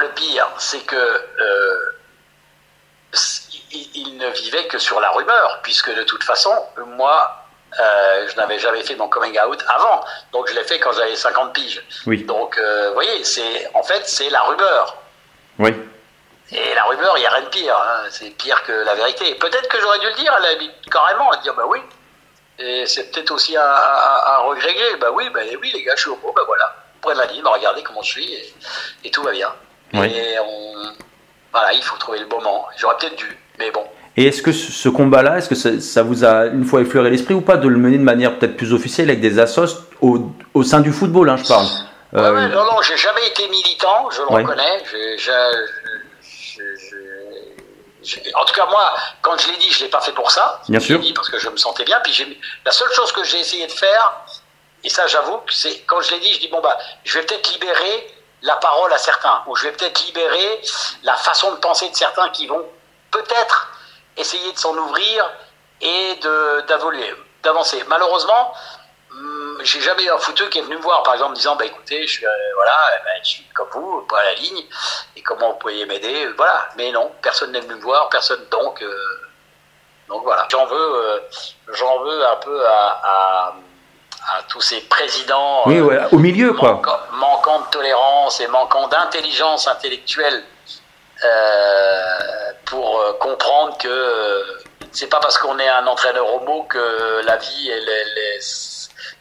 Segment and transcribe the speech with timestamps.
[0.00, 1.78] Le pire, c'est que euh,
[3.72, 6.50] il, il ne vivait que sur la rumeur, puisque de toute façon,
[6.86, 7.44] moi,
[7.78, 10.02] euh, je n'avais jamais fait mon coming out avant.
[10.32, 11.84] Donc je l'ai fait quand j'avais 50 piges.
[12.06, 12.24] Oui.
[12.24, 14.96] Donc, euh, vous voyez, c'est, en fait, c'est la rumeur.
[15.58, 15.74] Oui.
[16.52, 17.76] Et la rumeur, il n'y a rien de pire.
[17.76, 18.04] hein.
[18.10, 19.34] C'est pire que la vérité.
[19.34, 20.48] Peut-être que j'aurais dû le dire à la
[20.90, 21.80] carrément, à dire bah oui.
[22.58, 24.96] Et c'est peut-être aussi un, un, un regret.
[24.98, 26.74] Bah oui, bah oui, les gars, je suis homo, bah voilà.
[27.02, 28.54] Prenez la ligne, regardez comment je suis et,
[29.04, 29.52] et tout va bien.
[29.94, 30.06] Oui.
[30.06, 30.74] Et on,
[31.52, 32.66] voilà, il faut trouver le moment.
[32.78, 33.84] J'aurais peut-être dû, mais bon.
[34.16, 37.32] Et est-ce que ce combat-là, est-ce que ça, ça vous a une fois effleuré l'esprit
[37.34, 40.62] ou pas de le mener de manière peut-être plus officielle avec des assos au, au
[40.62, 41.64] sein du football, hein, je parle
[42.12, 44.42] Ouais, Euh, ouais, non, non, j'ai jamais été militant, je le Ouais.
[44.42, 44.82] reconnais.
[48.34, 50.60] En tout cas, moi, quand je l'ai dit, je l'ai pas fait pour ça.
[50.68, 50.98] Bien Je sûr.
[50.98, 51.98] l'ai dit parce que je me sentais bien.
[52.02, 54.12] Puis la seule chose que j'ai essayé de faire,
[54.84, 57.52] et ça, j'avoue, c'est quand je l'ai dit, je dis bon bah, je vais peut-être
[57.52, 58.06] libérer
[58.42, 60.60] la parole à certains, ou je vais peut-être libérer
[61.02, 62.64] la façon de penser de certains qui vont
[63.10, 63.68] peut-être
[64.16, 65.30] essayer de s'en ouvrir
[65.80, 66.18] et
[67.42, 67.82] d'avancer.
[67.88, 68.54] Malheureusement,
[69.10, 72.06] hum, j'ai jamais un footeux qui est venu me voir, par exemple, disant bah écoutez,
[72.06, 74.64] je suis euh, voilà, eh ben, je suis comme vous, pas à la ligne,
[75.16, 76.68] et comment vous pourriez m'aider, euh, voilà.
[76.76, 78.82] Mais non, personne n'est venu me voir, personne donc.
[78.82, 79.28] euh,
[80.08, 80.46] donc voilà.
[80.50, 81.22] J'en veux,
[81.68, 83.54] veux un peu à,
[84.28, 85.62] à tous ces présidents.
[85.66, 86.72] Oui, ouais, au milieu, quoi.
[86.74, 90.42] manquant, manquant de tolérance et manquant d'intelligence intellectuelle
[91.24, 94.42] euh, pour euh, comprendre que euh,
[94.92, 98.40] c'est pas parce qu'on est un entraîneur homo que la vie elle, elle est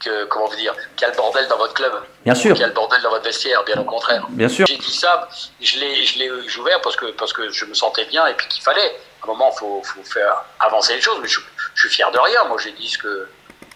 [0.00, 1.92] que comment vous dire qu'il y a le bordel dans votre club
[2.24, 2.52] Bien sûr.
[2.52, 4.66] qu'il y a le bordel dans votre vestiaire bien au contraire Bien sûr.
[4.66, 5.28] j'ai dit ça
[5.60, 8.34] je l'ai je l'ai j'ai ouvert parce que parce que je me sentais bien et
[8.34, 11.40] puis qu'il fallait à un moment faut faut faire avancer les choses mais je,
[11.74, 13.28] je suis fier de rien moi j'ai dit ce que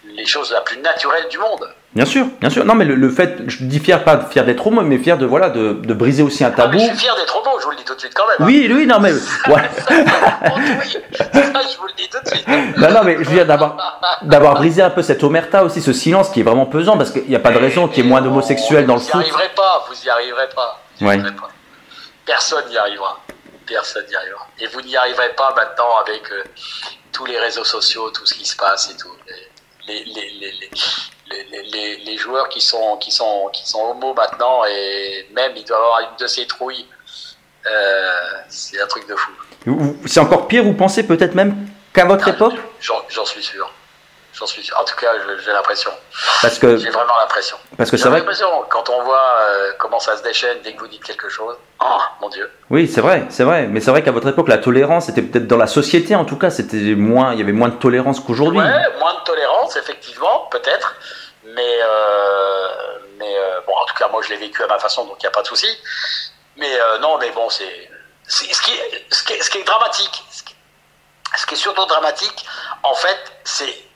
[0.05, 2.65] les choses la plus naturelle du monde Bien sûr, bien sûr.
[2.65, 5.25] Non, mais le, le fait, je dis fier, pas fier d'être homo, mais fier de,
[5.25, 6.79] voilà, de, de briser aussi un Ah, mais tabou.
[6.79, 8.35] je suis fier d'être homo, je vous le dis tout de suite quand même.
[8.39, 8.45] hein.
[8.45, 9.11] Oui, oui, non, mais.
[9.47, 9.69] Ouais.
[10.83, 12.47] je vous le dis tout de suite.
[12.77, 13.75] Non, non, mais je veux dire d'avoir,
[14.21, 17.25] d'avoir brisé un peu cette omerta aussi, ce silence qui est vraiment pesant, parce qu'il
[17.27, 19.15] n'y a pas de raison qu'il y ait moins d'homosexuels dans le Vous foot.
[19.15, 20.79] n'y arriverez pas, vous n'y arriverez pas.
[20.99, 21.13] Vous y Ouais.
[21.15, 21.49] arriverez pas.
[22.25, 23.19] Personne n'y arrivera.
[23.65, 24.47] Personne n'y arrivera.
[24.59, 26.43] Et vous n'y arriverez pas maintenant avec euh,
[27.11, 29.09] tous les réseaux sociaux, tout ce qui se passe et tout.
[29.93, 30.59] Les, les,
[31.71, 35.81] les, les, joueurs qui sont, qui, sont, qui sont homos maintenant, et même ils doivent
[35.81, 36.85] avoir une de ces trouilles.
[37.65, 38.09] Euh,
[38.47, 39.31] c'est un truc de fou.
[40.05, 42.53] C'est encore pire, vous pensez peut-être même qu'à votre Ah, époque?
[42.79, 43.71] j'en suis sûr.
[44.39, 44.79] J'en suis sûr.
[44.79, 45.11] En tout cas,
[45.43, 45.91] j'ai l'impression.
[46.41, 47.57] Parce que, J'ai vraiment l'impression.
[47.77, 48.19] parce que c'est vrai.
[48.19, 51.57] l'impression, quand on voit euh, comment ça se déchaîne dès que vous dites quelque chose,
[51.81, 52.49] oh mon Dieu.
[52.69, 53.67] Oui, c'est vrai, c'est vrai.
[53.67, 56.37] Mais c'est vrai qu'à votre époque, la tolérance était peut-être dans la société, en tout
[56.37, 58.61] cas, c'était moins, il y avait moins de tolérance qu'aujourd'hui.
[58.61, 60.95] Ouais, moins de tolérance, effectivement, peut-être.
[61.43, 62.67] Mais, euh,
[63.17, 65.25] mais euh, bon, en tout cas, moi, je l'ai vécu à ma façon, donc il
[65.25, 65.67] n'y a pas de souci.
[66.55, 67.89] Mais non, mais bon, c'est.
[68.25, 70.55] Ce qui, est, ce, qui est, ce qui est dramatique, ce qui,
[71.35, 72.45] ce qui est surtout dramatique,
[72.83, 73.88] en fait, c'est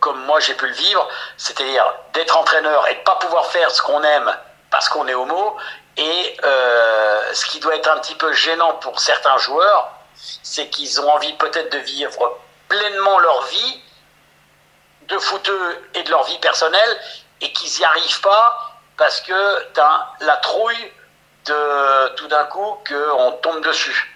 [0.00, 3.70] comme, moi j'ai pu le vivre, c'est-à-dire d'être entraîneur et de ne pas pouvoir faire
[3.70, 4.36] ce qu'on aime
[4.70, 5.56] parce qu'on est homo.
[5.96, 9.90] Et euh, ce qui doit être un petit peu gênant pour certains joueurs,
[10.42, 13.82] c'est qu'ils ont envie peut-être de vivre pleinement leur vie
[15.08, 17.00] de footeux et de leur vie personnelle
[17.40, 20.92] et qu'ils n'y arrivent pas parce que t'as la trouille
[21.46, 24.14] de tout d'un coup qu'on tombe dessus.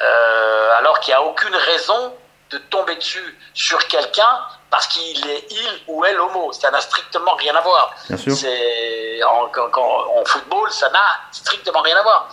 [0.00, 2.16] Euh, alors qu'il n'y a aucune raison
[2.50, 6.52] de tomber dessus sur quelqu'un parce qu'il est il ou elle homo.
[6.52, 7.94] Ça n'a strictement rien à voir.
[8.08, 8.36] Bien sûr.
[8.36, 12.28] C'est en, quand- quand- en football, ça n'a strictement rien à voir.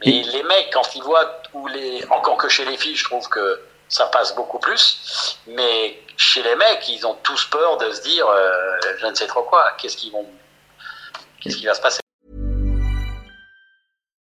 [0.00, 3.04] Mais Et- les mecs, quand ils voient, ou les, encore que chez les filles, je
[3.04, 5.38] trouve que ça passe beaucoup plus.
[5.46, 9.26] Mais chez les mecs, ils ont tous peur de se dire, euh, je ne sais
[9.26, 10.26] trop quoi, qu'est-ce qu'ils vont,
[11.40, 12.00] qu'est-ce qui va se passer.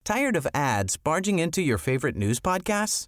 [0.03, 3.07] Tired of ads barging into your favorite news podcasts?